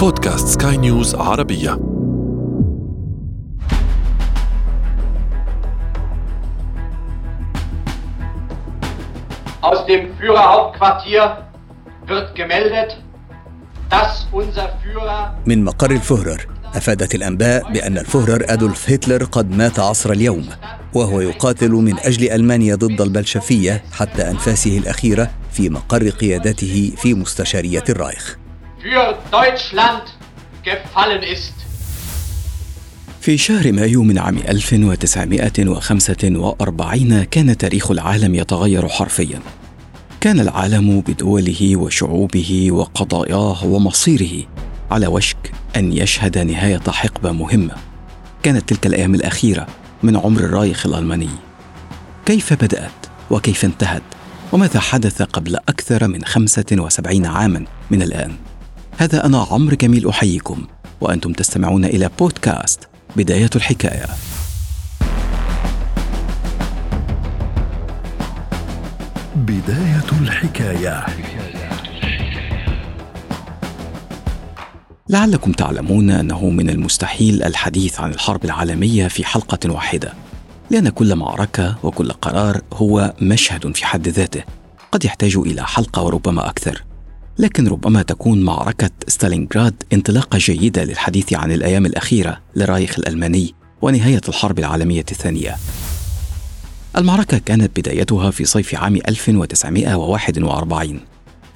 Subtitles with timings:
[0.00, 1.70] بودكاست سكاي نيوز عربية.
[9.62, 11.24] Aus dem Führerhauptquartier
[12.06, 12.96] wird gemeldet,
[13.90, 20.12] dass unser Führer من مقر الفهرر أفادت الأنباء بأن الفهرر أدولف هتلر قد مات عصر
[20.12, 20.48] اليوم
[20.94, 27.84] وهو يقاتل من أجل ألمانيا ضد البلشفية حتى أنفاسه الأخيرة في مقر قيادته في مستشارية
[27.88, 28.39] الرايخ.
[28.82, 30.02] Für Deutschland
[30.64, 31.52] gefallen ist.
[33.20, 39.40] في شهر مايو من عام 1945 كان تاريخ العالم يتغير حرفيا.
[40.20, 44.46] كان العالم بدوله وشعوبه وقضاياه ومصيره
[44.90, 47.74] على وشك أن يشهد نهاية حقبة مهمة.
[48.42, 49.66] كانت تلك الأيام الأخيرة
[50.02, 51.30] من عمر الرايخ الألماني.
[52.26, 52.90] كيف بدأت؟
[53.30, 54.02] وكيف انتهت؟
[54.52, 58.32] وماذا حدث قبل أكثر من 75 عاما من الآن؟
[59.00, 60.66] هذا أنا عمرو جميل أحييكم.
[61.00, 64.06] وأنتم تستمعون إلى بودكاست بداية الحكاية.
[69.36, 71.06] بداية الحكاية.
[75.08, 80.12] لعلكم تعلمون أنه من المستحيل الحديث عن الحرب العالمية في حلقة واحدة.
[80.70, 84.42] لأن كل معركة وكل قرار هو مشهد في حد ذاته.
[84.92, 86.89] قد يحتاج إلى حلقة وربما أكثر.
[87.40, 94.58] لكن ربما تكون معركة ستالينغراد انطلاقة جيدة للحديث عن الأيام الأخيرة للرايخ الألماني ونهاية الحرب
[94.58, 95.56] العالمية الثانية.
[96.96, 101.00] المعركة كانت بدايتها في صيف عام 1941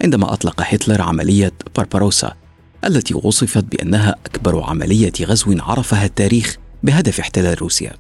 [0.02, 2.34] عندما أطلق هتلر عملية بارباروسا
[2.84, 7.92] التي وصفت بأنها أكبر عملية غزو عرفها التاريخ بهدف احتلال روسيا.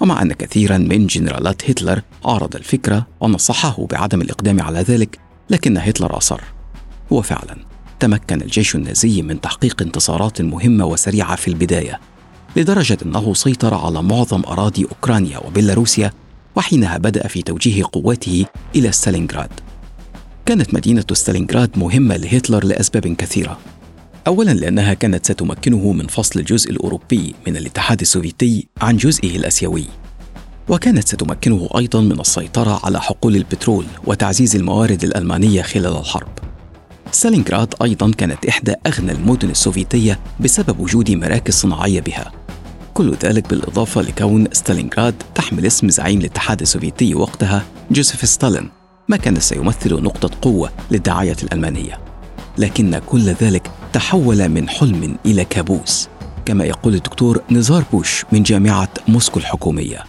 [0.00, 5.18] ومع أن كثيرا من جنرالات هتلر عارض الفكرة ونصحه بعدم الإقدام على ذلك
[5.50, 6.40] لكن هتلر أصر.
[7.10, 7.56] وفعلا
[8.00, 12.00] تمكن الجيش النازي من تحقيق انتصارات مهمة وسريعة في البداية
[12.56, 16.12] لدرجة أنه سيطر على معظم أراضي أوكرانيا وبيلاروسيا
[16.56, 18.44] وحينها بدأ في توجيه قواته
[18.76, 19.50] إلى ستالينغراد.
[20.46, 23.58] كانت مدينة ستالينغراد مهمة لهتلر لأسباب كثيرة.
[24.26, 29.84] اولا لأنها كانت ستمكنه من فصل الجزء الأوروبي من الاتحاد السوفيتي عن جزئه الأسيوي.
[30.68, 36.47] وكانت ستمكنه أيضا من السيطرة على حقول البترول وتعزيز الموارد الألمانية خلال الحرب.
[37.12, 42.32] ستالينغراد أيضا كانت إحدى أغنى المدن السوفيتية بسبب وجود مراكز صناعية بها.
[42.94, 48.70] كل ذلك بالإضافة لكون ستالينغراد تحمل اسم زعيم الاتحاد السوفيتي وقتها جوزيف ستالين
[49.08, 51.98] ما كان سيمثل نقطة قوة للدعاية الألمانية.
[52.58, 56.08] لكن كل ذلك تحول من حلم إلى كابوس
[56.44, 60.04] كما يقول الدكتور نزار بوش من جامعة موسكو الحكومية.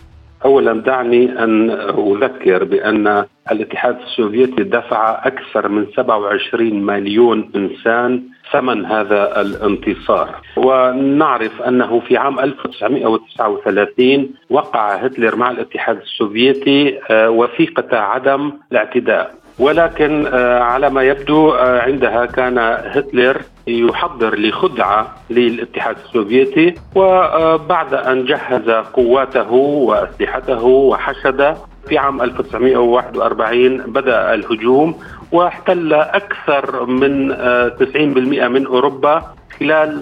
[0.46, 9.42] اولا دعني أن أذكر بأن الاتحاد السوفيتي دفع أكثر من 27 مليون إنسان ثمن هذا
[9.42, 10.36] الانتصار.
[10.58, 19.39] ونعرف أنه في عام 1939 وقع هتلر مع الاتحاد السوفيتي آه، وثيقة عدم الاعتداء.
[19.60, 28.26] ولكن آه، على ما يبدو آه، عندها كان هتلر يحضر لخدعة للاتحاد السوفيتي وبعد أن
[28.26, 34.96] جهز قواته وأسلحته وحشد في عام 1941 بدأ الهجوم
[35.32, 37.98] واحتل أكثر من 90%
[38.48, 39.24] من أوروبا
[39.60, 40.02] خلال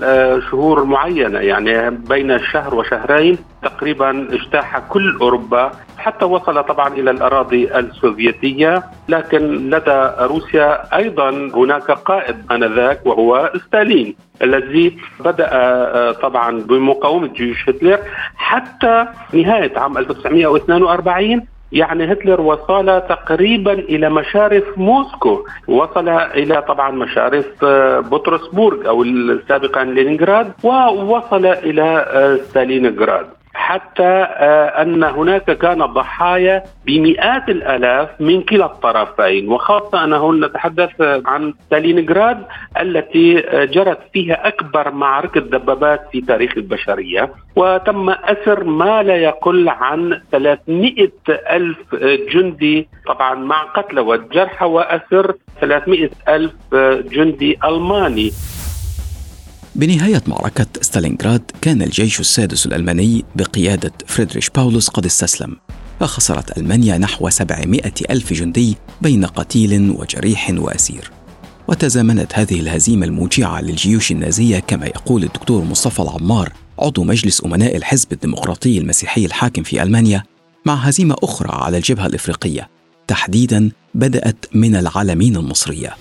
[0.51, 1.39] شهور معينة.
[1.39, 9.69] يعني بين شهر وشهرين تقريبا اجتاح كل أوروبا حتى وصل طبعا إلى الأراضي السوفيتية لكن
[9.69, 15.47] لدى روسيا أيضا هناك قائد آنذاك وهو ستالين الذي بدأ
[16.11, 17.99] طبعا بمقاومة جيوش هتلر
[18.35, 27.45] حتى نهاية عام 1942 يعني هتلر وصل تقريبا إلى مشارف موسكو وصل إلى طبعا مشارف
[28.11, 29.05] بطرسبورغ أو
[29.49, 33.25] سابقا لينينغراد ووصل إلى ستالينغراد.
[33.57, 34.03] حتى
[34.81, 42.45] أن هناك كان ضحايا بمئات الآلاف من كلا الطرفين وخاصة انه نتحدث عن ستالينغراد
[42.81, 47.31] التي جرت فيها أكبر معركة دبابات في تاريخ البشرية.
[47.55, 51.95] وتم أسر ما لا يقل عن 300 ألف
[52.33, 56.53] جندي طبعا مع قتلى والجرحى وأسر 300 ألف
[57.11, 58.31] جندي ألماني.
[59.77, 65.55] بنهاية معركة ستالينغراد كان الجيش السادس الألماني بقيادة فريدريش باولوس قد استسلم.
[65.99, 71.11] فخسرت ألمانيا نحو 700 ألف جندي بين قتيل وجريح وأسير.
[71.67, 78.13] وتزامنت هذه الهزيمة الموجعة للجيوش النازية كما يقول الدكتور مصطفى العمار عضو مجلس أمناء الحزب
[78.13, 80.23] الديمقراطي المسيحي الحاكم في ألمانيا
[80.65, 82.69] مع هزيمة أخرى على الجبهة الإفريقية.
[83.07, 85.95] تحديدا بدأت من العالمين المصرية.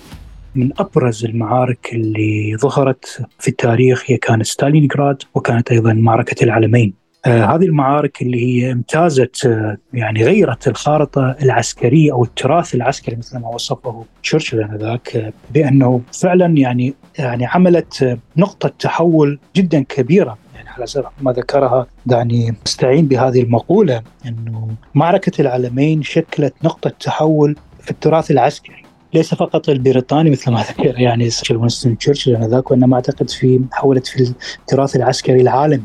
[0.57, 6.93] من أبرز المعارك اللي ظهرت في التاريخ هي كانت ستالينغراد وكانت أيضا معركة العلمين.
[7.25, 13.37] آه هذه المعارك اللي هي امتازت آه يعني غيرت الخارطة العسكرية أو التراث العسكري مثل
[13.37, 20.37] ما وصفه تشرشل آنذاك آه بأنه فعلا يعني يعني عملت آه نقطة تحول جدا كبيرة
[20.55, 27.55] يعني على سبيل ما ذكرها دعني أستعين بهذه المقولة أنه معركة العلمين شكلت نقطة تحول
[27.81, 33.29] في التراث العسكري ليس فقط البريطاني مثل ما ذكر يعني وينستون تشرشل آنذاك وإنما أعتقد
[33.29, 35.83] في حولت في التراث العسكري العالمي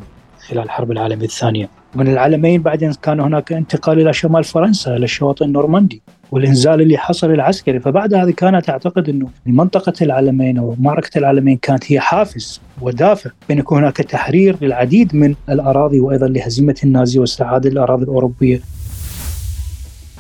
[0.49, 1.69] خلال الحرب العالمية الثانية.
[1.95, 7.31] من العالمين بعدين كان هناك انتقال إلى شمال فرنسا إلى الشواطئ النورماندي والإنزال اللي حصل
[7.31, 7.81] العسكري.
[7.81, 13.59] فبعد هذه كانت أعتقد أنه منطقة العالمين أو معركة العالمين كانت هي حافز ودافع بأن
[13.59, 18.61] يكون هناك تحرير للعديد من الأراضي وأيضا لهزيمة النازي واستعادة الأراضي الأوروبية.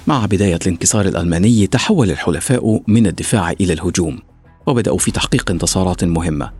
[0.06, 4.18] مع بداية الانكسار الألماني تحول الحلفاء من الدفاع إلى الهجوم
[4.66, 6.50] وبدأوا في تحقيق انتصارات مهمة.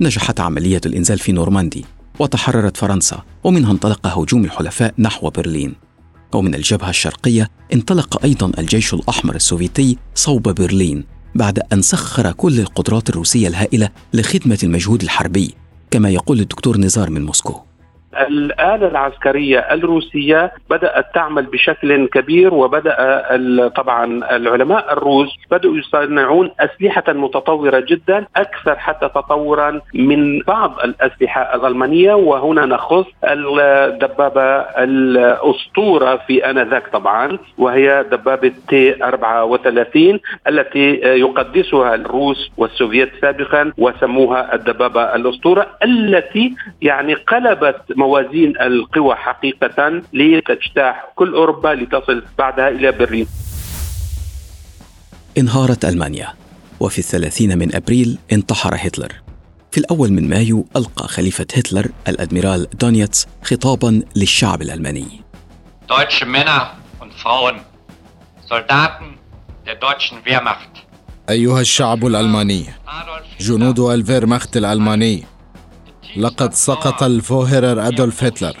[0.00, 1.84] نجحت عملية الإنزال في نورماندي
[2.18, 5.74] وتحررت فرنسا ومنها انطلق هجوم الحلفاء نحو برلين.
[6.34, 11.04] ومن الجبهة الشرقية انطلق أيضا الجيش الأحمر السوفيتي صوب برلين
[11.34, 15.54] بعد أن سخر كل القدرات الروسية الهائلة لخدمة المجهود الحربي
[15.90, 17.60] كما يقول الدكتور نزار من موسكو.
[18.20, 22.94] الآلة العسكرية الروسية بدأت تعمل بشكل كبير وبدأ
[23.76, 24.04] طبعا
[24.36, 32.14] العلماء الروس بدأوا يصنعون أسلحة متطورة جدا أكثر حتى تطورا من بعض الأسلحة الألمانية.
[32.14, 34.60] وهنا نخص الدبابة
[35.18, 45.14] الأسطورة في آنذاك طبعا وهي دبابة تي 34 التي يقدسها الروس والسوفيت سابقا وسموها الدبابة
[45.14, 53.26] الأسطورة التي يعني قلبت موازين القوى حقيقة لتجتاح كل أوروبا لتصل بعدها إلى برلين.
[55.38, 56.28] انهارت ألمانيا
[56.80, 59.12] وفي الثلاثين من أبريل انتحر هتلر.
[59.72, 65.20] في الأول من مايو ألقى خليفة هتلر الأدميرال دونيتس خطابا للشعب الألماني.
[65.88, 66.62] Deutsche Männer
[67.02, 67.56] und Frauen,
[68.50, 69.08] Soldaten
[69.66, 70.84] der deutschen Wehrmacht.
[71.30, 72.64] أيها الشعب الألماني
[73.40, 75.24] جنود الفيرماخت الألماني
[76.16, 78.56] لقد سقط الفوهرر أدولف هتلر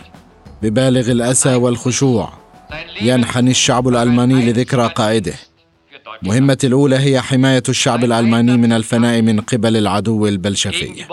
[0.62, 2.32] ببالغ الأسى والخشوع.
[3.00, 5.34] ينحني الشعب الألماني لذكرى قائده.
[6.22, 11.04] مهمتي الأولى هي حماية الشعب الألماني من الفناء من قبل العدو البلشفي.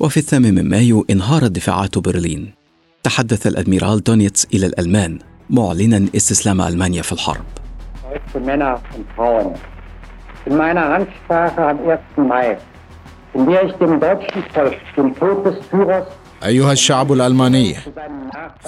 [0.00, 2.52] وفي الثامن من مايو انهارت دفاعات برلين.
[3.02, 5.18] تحدث الأدميرال دونيتس إلى الألمان
[5.50, 7.63] معلنا استسلام ألمانيا في الحرب.
[8.14, 9.54] Deutsche Männer und Frauen.
[10.46, 12.00] In meiner Ansprache am 1.
[12.16, 12.56] Mai,
[13.34, 16.06] in der ich dem deutschen Volk den Tod des Führers
[16.44, 17.76] أيها الشعب الألماني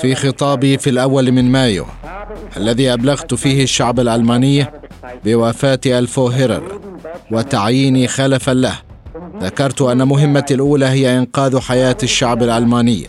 [0.01, 1.85] في خطابي في الأول من مايو
[2.57, 4.67] الذي أبلغت فيه الشعب الألماني
[5.25, 6.81] بوفاة ألفو هيرر
[7.31, 8.75] وتعييني خلفا له
[9.41, 13.07] ذكرت أن مهمتي الأولى هي إنقاذ حياة الشعب الألماني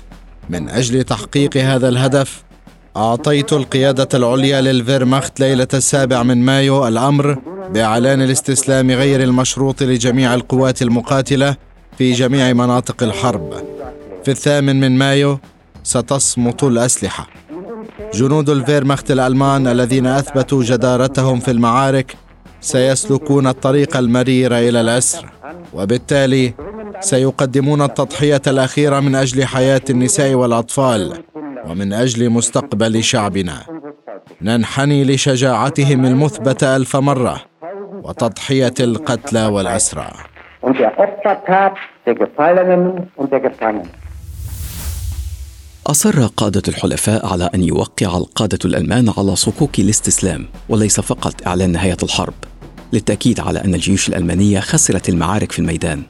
[0.49, 2.43] من أجل تحقيق هذا الهدف
[2.97, 7.37] أعطيت القيادة العليا للفيرماخت ليلة السابع من مايو الأمر
[7.73, 11.55] بإعلان الاستسلام غير المشروط لجميع القوات المقاتلة
[11.97, 13.53] في جميع مناطق الحرب.
[14.23, 15.39] في الثامن من مايو
[15.83, 17.27] ستصمت الأسلحة.
[18.13, 22.15] جنود الفيرماخت الألمان الذين أثبتوا جدارتهم في المعارك
[22.61, 25.25] سيسلكون الطريق المرير إلى الأسر
[25.73, 26.53] وبالتالي
[26.99, 31.23] سيقدمون التضحية الأخيرة من أجل حياة النساء والأطفال.
[31.65, 33.65] ومن أجل مستقبل شعبنا
[34.41, 37.41] ننحني لشجاعتهم المثبتة ألف مرة
[38.03, 40.11] وتضحية القتلى والاسرى
[45.87, 51.97] أصر قادة الحلفاء على أن يوقع القادة الألمان على صكوك الاستسلام وليس فقط إعلان نهاية
[52.03, 52.33] الحرب
[52.93, 56.03] للتأكيد على أن الجيوش الألمانية خسرت المعارك في الميدان.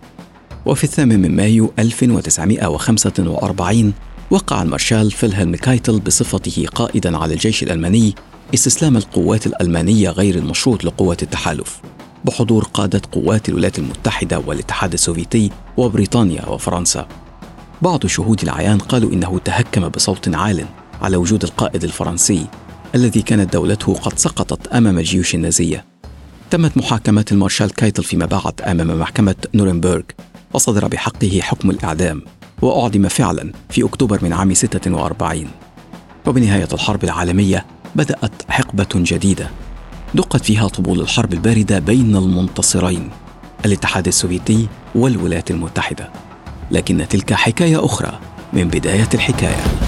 [0.65, 3.93] وفي الثامن من مايو 1945
[4.31, 8.15] وقع المارشال فيلهلم كايتل بصفته قائدا على الجيش الألماني
[8.53, 11.81] استسلام القوات الألمانية غير المشروط لقوات التحالف
[12.25, 17.07] بحضور قادة قوات الولايات المتحدة والاتحاد السوفيتي وبريطانيا وفرنسا.
[17.81, 20.65] بعض شهود العيان قالوا إنه تهكم بصوت عال
[21.01, 22.47] على وجود القائد الفرنسي
[22.95, 25.85] الذي كانت دولته قد سقطت أمام الجيوش النازية.
[26.51, 30.01] تمت محاكمة المارشال كايتل فيما بعد أمام محكمة نورنبرغ
[30.53, 32.21] وصدر بحقه حكم الإعدام.
[32.61, 35.47] وأعدم فعلا في أكتوبر من عام 46
[36.27, 39.49] وبنهاية الحرب العالمية بدأت حقبة جديدة
[40.15, 43.09] دقت فيها طبول الحرب الباردة بين المنتصرين
[43.65, 46.09] الاتحاد السوفيتي والولايات المتحدة.
[46.71, 48.19] لكن تلك حكاية أخرى
[48.53, 49.86] من بداية الحكاية.